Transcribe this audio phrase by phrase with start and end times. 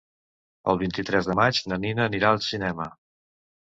[0.73, 2.93] El vint-i-tres de maig na Nina anirà al cinema.